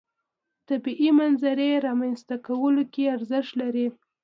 [0.67, 3.87] طبیعي منظرې رامنځته کولو کې ارزښت لري.